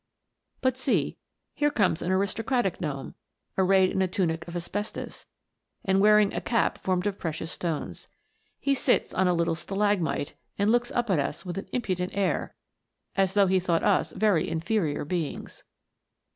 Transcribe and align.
But 0.61 0.77
see, 0.79 1.19
here 1.53 1.69
comes 1.69 2.01
an 2.01 2.11
aristocratic 2.11 2.81
gnome, 2.81 3.13
arrayed 3.55 3.91
in 3.91 4.01
a 4.01 4.07
tunic 4.07 4.47
of 4.47 4.55
asbestos, 4.55 5.27
and 5.85 6.01
wearing 6.01 6.33
a 6.33 6.41
cap 6.41 6.79
formed 6.79 7.05
of 7.05 7.19
precious 7.19 7.51
stones. 7.51 8.07
He 8.59 8.73
sits 8.73 9.13
on 9.13 9.27
a 9.27 9.33
little 9.35 9.53
stalagmite, 9.53 10.33
and 10.57 10.71
looks 10.71 10.89
up 10.89 11.11
at 11.11 11.19
us 11.19 11.45
with 11.45 11.59
an 11.59 11.69
impudent 11.71 12.13
air, 12.15 12.55
as 13.15 13.35
though 13.35 13.45
he 13.45 13.59
thought 13.59 13.83
us 13.83 14.11
very 14.11 14.49
inferior 14.49 15.05
beings. 15.05 15.61